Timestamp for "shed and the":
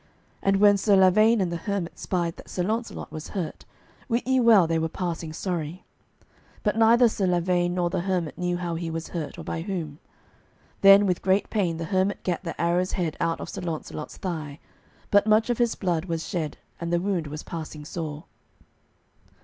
16.27-16.99